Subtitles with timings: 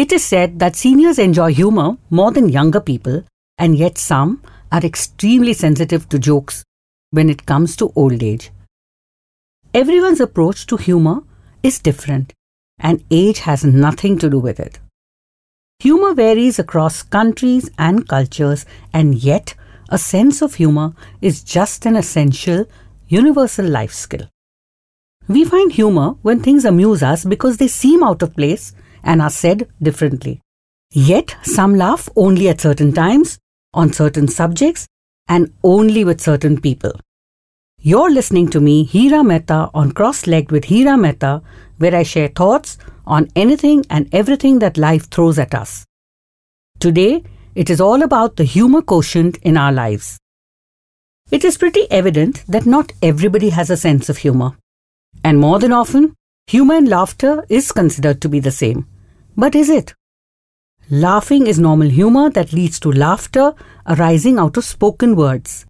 [0.00, 3.22] It is said that seniors enjoy humor more than younger people,
[3.58, 4.42] and yet some
[4.72, 6.64] are extremely sensitive to jokes
[7.10, 8.50] when it comes to old age.
[9.74, 11.20] Everyone's approach to humor
[11.62, 12.32] is different,
[12.78, 14.78] and age has nothing to do with it.
[15.80, 18.64] Humor varies across countries and cultures,
[18.94, 19.54] and yet
[19.90, 22.64] a sense of humor is just an essential,
[23.08, 24.28] universal life skill.
[25.28, 28.72] We find humor when things amuse us because they seem out of place
[29.02, 30.40] and are said differently.
[30.92, 33.38] Yet, some laugh only at certain times,
[33.72, 34.86] on certain subjects,
[35.28, 36.92] and only with certain people.
[37.78, 41.42] You're listening to me, Hira Mehta, on Cross Legged with Hira Mehta,
[41.78, 45.86] where I share thoughts on anything and everything that life throws at us.
[46.78, 47.22] Today,
[47.54, 50.18] it is all about the humor quotient in our lives.
[51.30, 54.56] It is pretty evident that not everybody has a sense of humor.
[55.22, 56.14] And more than often,
[56.46, 58.86] humor and laughter is considered to be the same.
[59.36, 59.94] But is it?
[60.90, 63.54] Laughing is normal humor that leads to laughter
[63.86, 65.66] arising out of spoken words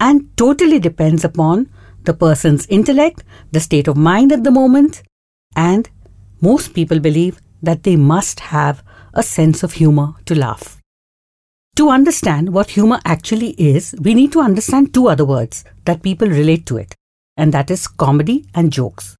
[0.00, 1.68] and totally depends upon
[2.04, 3.22] the person's intellect,
[3.52, 5.02] the state of mind at the moment,
[5.54, 5.90] and
[6.40, 10.80] most people believe that they must have a sense of humor to laugh.
[11.76, 16.28] To understand what humor actually is, we need to understand two other words that people
[16.28, 16.94] relate to it,
[17.36, 19.17] and that is comedy and jokes.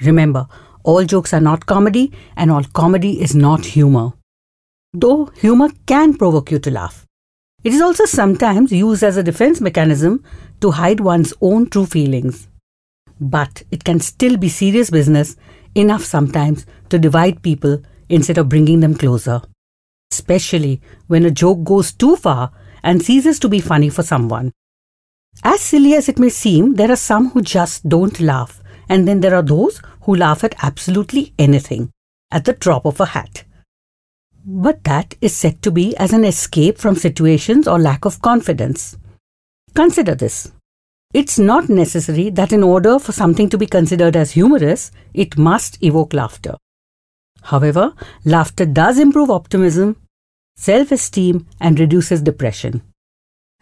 [0.00, 0.46] Remember,
[0.84, 4.12] all jokes are not comedy, and all comedy is not humor.
[4.92, 7.06] Though humor can provoke you to laugh.
[7.64, 10.24] It is also sometimes used as a defense mechanism
[10.60, 12.48] to hide one's own true feelings.
[13.20, 15.36] But it can still be serious business
[15.74, 19.40] enough sometimes to divide people instead of bringing them closer.
[20.12, 24.52] Especially when a joke goes too far and ceases to be funny for someone.
[25.42, 28.61] As silly as it may seem, there are some who just don't laugh,
[28.92, 31.90] and then there are those who laugh at absolutely anything,
[32.30, 33.44] at the drop of a hat.
[34.44, 38.98] But that is said to be as an escape from situations or lack of confidence.
[39.74, 40.52] Consider this.
[41.14, 45.82] It's not necessary that in order for something to be considered as humorous, it must
[45.82, 46.56] evoke laughter.
[47.44, 47.94] However,
[48.26, 49.96] laughter does improve optimism,
[50.54, 52.82] self esteem, and reduces depression.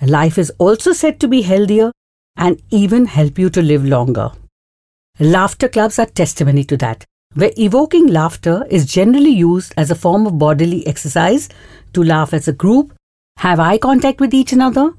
[0.00, 1.92] Life is also said to be healthier
[2.34, 4.30] and even help you to live longer.
[5.20, 10.26] Laughter clubs are testimony to that where evoking laughter is generally used as a form
[10.26, 11.48] of bodily exercise
[11.92, 12.94] to laugh as a group,
[13.38, 14.94] have eye contact with each another,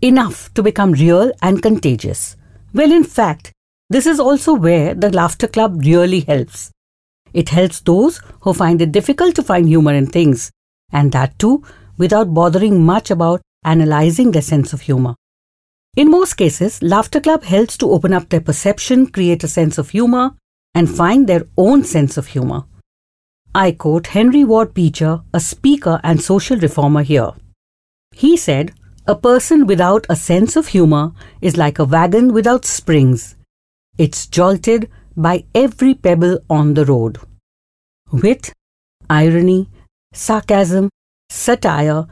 [0.00, 2.36] enough to become real and contagious.
[2.72, 3.52] Well, in fact,
[3.90, 6.70] this is also where the laughter club really helps.
[7.32, 10.50] It helps those who find it difficult to find humor in things,
[10.92, 11.64] and that too
[11.98, 15.14] without bothering much about analyzing their sense of humor.
[15.96, 19.90] In most cases, Laughter Club helps to open up their perception, create a sense of
[19.90, 20.34] humor,
[20.74, 22.64] and find their own sense of humor.
[23.54, 27.30] I quote Henry Ward Beecher, a speaker and social reformer here.
[28.12, 28.72] He said,
[29.06, 33.36] A person without a sense of humor is like a wagon without springs.
[33.96, 37.18] It's jolted by every pebble on the road.
[38.10, 38.52] Wit,
[39.08, 39.68] irony,
[40.12, 40.90] sarcasm,
[41.30, 42.06] satire,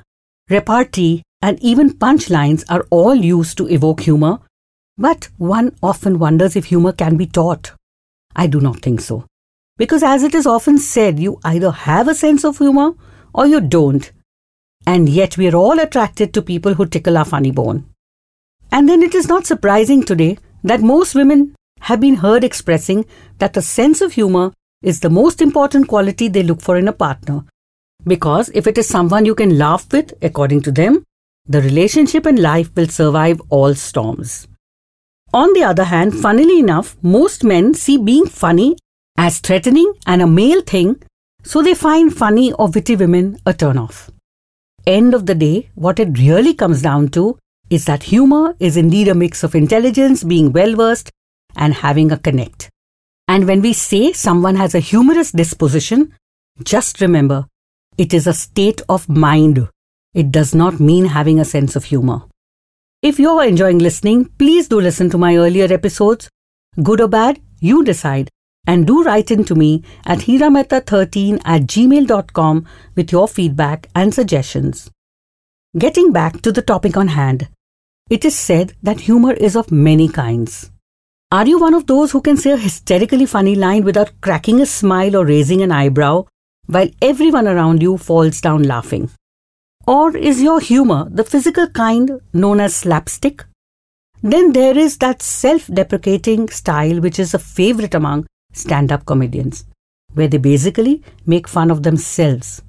[0.48, 4.38] repartee, and even punchlines are all used to evoke humor,
[4.96, 7.72] but one often wonders if humor can be taught.
[8.36, 9.24] I do not think so.
[9.76, 12.92] Because, as it is often said, you either have a sense of humor
[13.34, 14.10] or you don't.
[14.86, 17.86] And yet, we are all attracted to people who tickle our funny bone.
[18.70, 23.04] And then it is not surprising today that most women have been heard expressing
[23.38, 26.92] that a sense of humor is the most important quality they look for in a
[26.92, 27.44] partner.
[28.04, 31.04] Because if it is someone you can laugh with, according to them,
[31.46, 34.48] the relationship and life will survive all storms.
[35.34, 38.76] On the other hand, funnily enough, most men see being funny
[39.16, 41.02] as threatening and a male thing,
[41.42, 44.10] so they find funny or witty women a turn-off.
[44.86, 47.38] End of the day, what it really comes down to
[47.70, 51.10] is that humor is indeed a mix of intelligence, being well versed,
[51.56, 52.68] and having a connect.
[53.28, 56.14] And when we say someone has a humorous disposition,
[56.62, 57.46] just remember
[57.96, 59.68] it is a state of mind.
[60.14, 62.22] It does not mean having a sense of humor.
[63.00, 66.28] If you're enjoying listening, please do listen to my earlier episodes.
[66.82, 68.28] Good or bad, you decide.
[68.66, 74.90] And do write in to me at hirameta13 at gmail.com with your feedback and suggestions.
[75.78, 77.48] Getting back to the topic on hand,
[78.10, 80.70] it is said that humor is of many kinds.
[81.32, 84.66] Are you one of those who can say a hysterically funny line without cracking a
[84.66, 86.26] smile or raising an eyebrow
[86.66, 89.10] while everyone around you falls down laughing?
[89.86, 93.44] Or is your humor the physical kind known as slapstick?
[94.22, 99.64] Then there is that self deprecating style which is a favorite among stand up comedians.
[100.14, 102.62] where they basically make fun of themselves.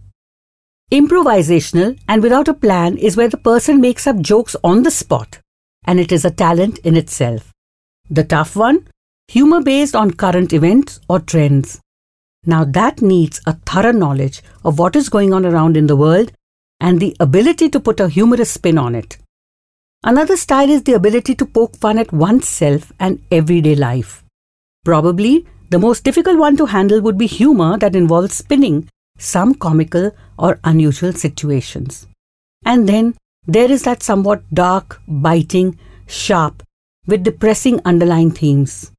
[0.91, 5.39] Improvisational and without a plan is where the person makes up jokes on the spot,
[5.85, 7.51] and it is a talent in itself.
[8.09, 8.87] The tough one,
[9.27, 11.79] humor based on current events or trends.
[12.45, 16.31] Now that needs a thorough knowledge of what is going on around in the world
[16.83, 19.17] and the ability to put a humorous spin on it.
[20.03, 24.21] Another style is the ability to poke fun at oneself and everyday life.
[24.83, 30.11] Probably the most difficult one to handle would be humor that involves spinning some comical
[30.37, 32.05] or unusual situations.
[32.65, 33.15] And then
[33.47, 36.63] there is that somewhat dark, biting, sharp,
[37.07, 38.91] with depressing underlying themes.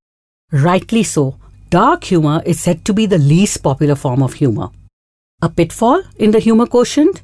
[0.52, 1.38] Rightly so,
[1.68, 4.70] dark humor is said to be the least popular form of humor.
[5.42, 7.22] A pitfall in the humor quotient?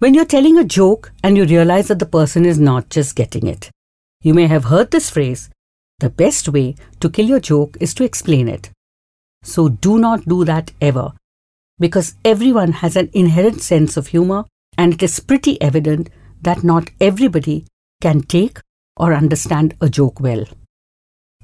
[0.00, 3.46] When you're telling a joke and you realize that the person is not just getting
[3.46, 3.70] it.
[4.22, 5.50] You may have heard this phrase
[5.98, 8.70] the best way to kill your joke is to explain it.
[9.42, 11.12] So do not do that ever
[11.78, 14.44] because everyone has an inherent sense of humor,
[14.78, 16.08] and it is pretty evident
[16.40, 17.66] that not everybody
[18.00, 18.58] can take
[18.96, 20.46] or understand a joke well.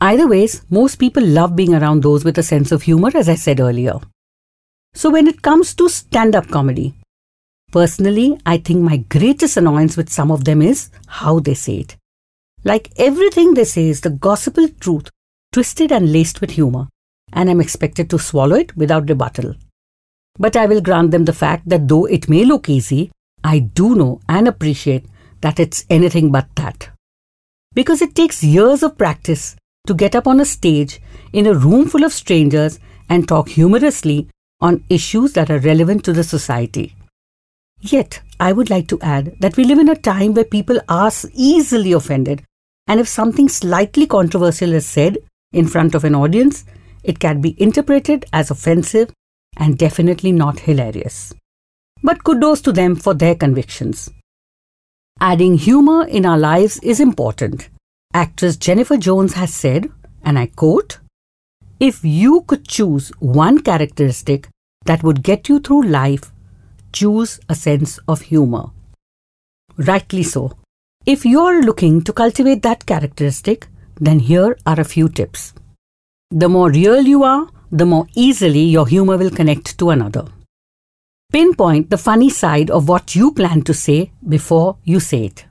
[0.00, 3.34] Either ways, most people love being around those with a sense of humor, as I
[3.34, 3.98] said earlier.
[4.94, 6.94] So, when it comes to stand up comedy,
[7.72, 11.96] personally, I think my greatest annoyance with some of them is how they say it.
[12.64, 15.10] Like everything they say is the gospel truth,
[15.52, 16.88] twisted and laced with humor,
[17.32, 19.54] and I'm expected to swallow it without rebuttal.
[20.38, 23.10] But I will grant them the fact that though it may look easy,
[23.42, 25.06] I do know and appreciate
[25.40, 26.90] that it's anything but that.
[27.74, 31.00] Because it takes years of practice to get up on a stage
[31.32, 32.78] in a room full of strangers
[33.08, 34.28] and talk humorously
[34.60, 36.94] on issues that are relevant to the society.
[37.86, 41.12] Yet, I would like to add that we live in a time where people are
[41.32, 42.42] easily offended,
[42.88, 45.18] and if something slightly controversial is said
[45.52, 46.64] in front of an audience,
[47.04, 49.12] it can be interpreted as offensive
[49.56, 51.32] and definitely not hilarious.
[52.02, 54.10] But kudos to them for their convictions.
[55.20, 57.68] Adding humor in our lives is important.
[58.12, 59.90] Actress Jennifer Jones has said,
[60.24, 60.98] and I quote,
[61.78, 64.48] If you could choose one characteristic
[64.86, 66.32] that would get you through life,
[66.92, 68.66] choose a sense of humor.
[69.76, 70.52] Rightly so.
[71.04, 73.68] If you're looking to cultivate that characteristic,
[74.00, 75.52] then here are a few tips.
[76.30, 80.26] The more real you are, the more easily your humor will connect to another.
[81.32, 85.44] Pinpoint the funny side of what you plan to say before you say it.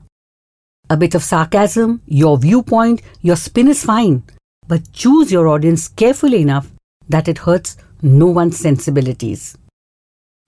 [0.88, 4.22] A bit of sarcasm, your viewpoint, your spin is fine,
[4.68, 6.70] but choose your audience carefully enough
[7.08, 9.56] that it hurts no one's sensibilities.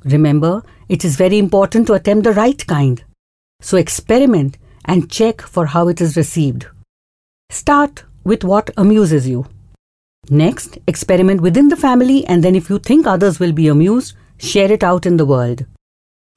[0.04, 3.02] Remember, it is very important to attempt the right kind.
[3.60, 6.66] So experiment and check for how it is received.
[7.50, 9.46] Start with what amuses you.
[10.30, 14.70] Next, experiment within the family, and then if you think others will be amused, share
[14.70, 15.64] it out in the world.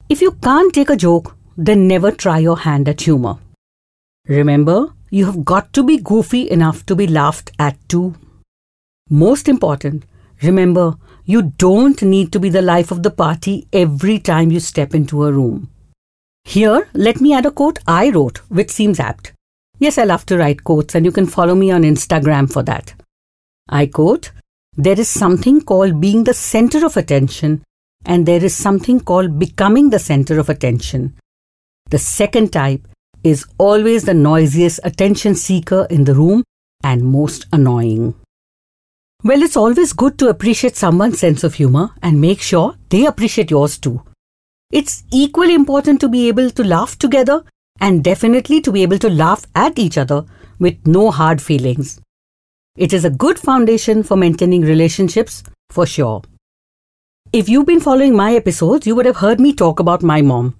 [0.08, 3.38] If you can't take a joke, then never try your hand at humor.
[4.26, 8.14] Remember, you have got to be goofy enough to be laughed at too.
[9.10, 10.04] Most important,
[10.42, 14.94] remember, you don't need to be the life of the party every time you step
[14.94, 15.68] into a room.
[16.44, 19.32] Here, let me add a quote I wrote, which seems apt.
[19.78, 22.94] Yes, I love to write quotes, and you can follow me on Instagram for that.
[23.68, 24.32] I quote,
[24.76, 27.62] There is something called being the center of attention,
[28.04, 31.16] and there is something called becoming the center of attention.
[31.90, 32.86] The second type
[33.22, 36.42] is always the noisiest attention seeker in the room
[36.82, 38.14] and most annoying.
[39.24, 43.52] Well, it's always good to appreciate someone's sense of humor and make sure they appreciate
[43.52, 44.02] yours too.
[44.72, 47.44] It's equally important to be able to laugh together
[47.80, 50.24] and definitely to be able to laugh at each other
[50.58, 52.00] with no hard feelings.
[52.76, 56.22] It is a good foundation for maintaining relationships for sure.
[57.32, 60.56] If you've been following my episodes, you would have heard me talk about my mom.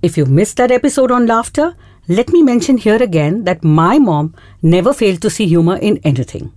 [0.00, 1.74] If you missed that episode on laughter,
[2.06, 6.52] let me mention here again that my mom never failed to see humor in anything.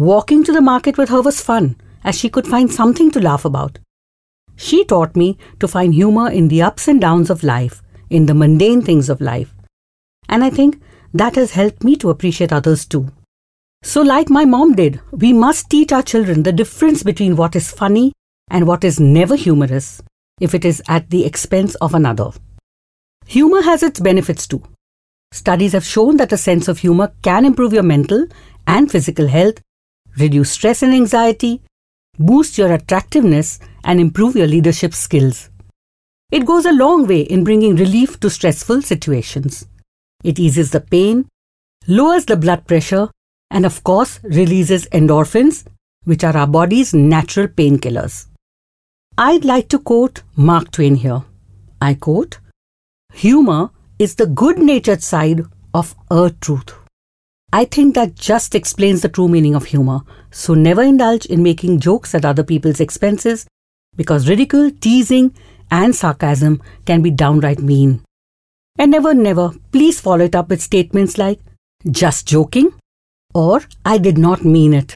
[0.00, 3.44] Walking to the market with her was fun, as she could find something to laugh
[3.44, 3.78] about.
[4.56, 8.32] She taught me to find humor in the ups and downs of life, in the
[8.32, 9.54] mundane things of life.
[10.26, 10.80] And I think
[11.12, 13.12] that has helped me to appreciate others too.
[13.82, 17.70] So, like my mom did, we must teach our children the difference between what is
[17.70, 18.14] funny
[18.50, 20.00] and what is never humorous
[20.40, 22.30] if it is at the expense of another.
[23.26, 24.62] Humor has its benefits too.
[25.30, 28.26] Studies have shown that a sense of humor can improve your mental
[28.66, 29.60] and physical health,
[30.18, 31.62] reduce stress and anxiety,
[32.18, 35.50] boost your attractiveness, and improve your leadership skills.
[36.30, 39.66] It goes a long way in bringing relief to stressful situations.
[40.22, 41.28] It eases the pain,
[41.88, 43.10] lowers the blood pressure,
[43.50, 45.66] and of course releases endorphins,
[46.04, 48.26] which are our body's natural painkillers.
[49.18, 51.24] I'd like to quote Mark Twain here.
[51.80, 52.38] I quote,
[53.12, 55.42] Humor is the good natured side
[55.74, 56.79] of a truth.
[57.52, 60.00] I think that just explains the true meaning of humor.
[60.30, 63.46] So never indulge in making jokes at other people's expenses
[63.96, 65.34] because ridicule, teasing,
[65.70, 68.04] and sarcasm can be downright mean.
[68.78, 71.40] And never, never, please follow it up with statements like,
[71.90, 72.72] just joking,
[73.34, 74.94] or I did not mean it.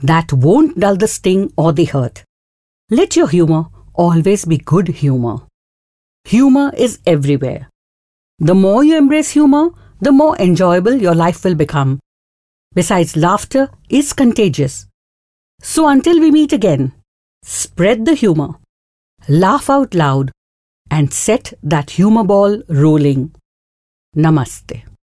[0.00, 2.24] That won't dull the sting or the hurt.
[2.90, 5.38] Let your humor always be good humor.
[6.24, 7.68] Humor is everywhere.
[8.38, 9.70] The more you embrace humor,
[10.04, 11.98] the more enjoyable your life will become.
[12.74, 14.86] Besides, laughter is contagious.
[15.60, 16.92] So until we meet again,
[17.42, 18.54] spread the humor,
[19.28, 20.30] laugh out loud,
[20.90, 23.34] and set that humor ball rolling.
[24.16, 24.82] Namaste.